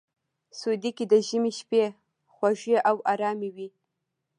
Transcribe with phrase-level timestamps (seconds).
[0.59, 1.83] سعودي کې د ژمي شپې
[2.33, 3.67] خوږې او ارامې وي.